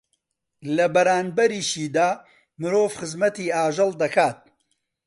لە 0.75 0.85
بەرانبەریشیدا 0.93 2.09
مرۆڤ 2.61 2.87
خزمەتی 2.97 3.53
ئاژەڵ 3.55 3.91
دەکات 4.01 4.39